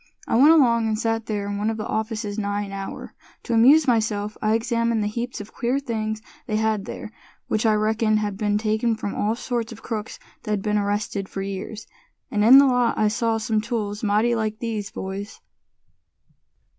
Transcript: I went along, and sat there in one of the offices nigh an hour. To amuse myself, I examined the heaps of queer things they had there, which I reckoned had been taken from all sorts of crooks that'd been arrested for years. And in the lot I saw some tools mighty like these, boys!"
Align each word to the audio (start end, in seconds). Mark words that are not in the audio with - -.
I 0.27 0.35
went 0.35 0.49
along, 0.49 0.87
and 0.87 0.97
sat 0.97 1.27
there 1.27 1.45
in 1.47 1.59
one 1.59 1.69
of 1.69 1.77
the 1.77 1.85
offices 1.85 2.39
nigh 2.39 2.63
an 2.63 2.71
hour. 2.71 3.13
To 3.43 3.53
amuse 3.53 3.87
myself, 3.87 4.35
I 4.41 4.55
examined 4.55 5.03
the 5.03 5.07
heaps 5.07 5.39
of 5.39 5.53
queer 5.53 5.77
things 5.77 6.23
they 6.47 6.55
had 6.55 6.85
there, 6.85 7.11
which 7.49 7.67
I 7.67 7.75
reckoned 7.75 8.17
had 8.17 8.35
been 8.35 8.57
taken 8.57 8.95
from 8.95 9.13
all 9.13 9.35
sorts 9.35 9.71
of 9.71 9.83
crooks 9.83 10.17
that'd 10.41 10.63
been 10.63 10.79
arrested 10.79 11.29
for 11.29 11.43
years. 11.43 11.85
And 12.31 12.43
in 12.43 12.57
the 12.57 12.65
lot 12.65 12.97
I 12.97 13.09
saw 13.09 13.37
some 13.37 13.61
tools 13.61 14.01
mighty 14.01 14.33
like 14.33 14.57
these, 14.57 14.89
boys!" 14.89 15.39